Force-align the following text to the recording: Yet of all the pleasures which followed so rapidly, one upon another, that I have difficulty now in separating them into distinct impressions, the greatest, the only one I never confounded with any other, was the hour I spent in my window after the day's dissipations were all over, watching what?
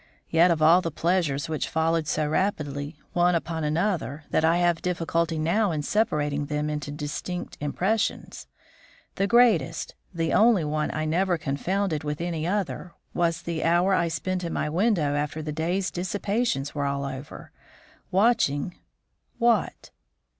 Yet 0.31 0.49
of 0.49 0.63
all 0.63 0.81
the 0.81 0.89
pleasures 0.89 1.47
which 1.47 1.69
followed 1.69 2.07
so 2.07 2.27
rapidly, 2.27 2.95
one 3.13 3.35
upon 3.35 3.63
another, 3.63 4.23
that 4.31 4.43
I 4.43 4.57
have 4.57 4.81
difficulty 4.81 5.37
now 5.37 5.69
in 5.71 5.83
separating 5.83 6.47
them 6.47 6.71
into 6.71 6.89
distinct 6.91 7.55
impressions, 7.61 8.47
the 9.13 9.27
greatest, 9.27 9.93
the 10.11 10.33
only 10.33 10.63
one 10.63 10.89
I 10.91 11.05
never 11.05 11.37
confounded 11.37 12.03
with 12.03 12.19
any 12.19 12.47
other, 12.47 12.93
was 13.13 13.43
the 13.43 13.63
hour 13.63 13.93
I 13.93 14.07
spent 14.07 14.43
in 14.43 14.53
my 14.53 14.69
window 14.71 15.13
after 15.13 15.43
the 15.43 15.51
day's 15.51 15.91
dissipations 15.91 16.73
were 16.73 16.85
all 16.85 17.05
over, 17.05 17.51
watching 18.09 18.79
what? 19.37 19.91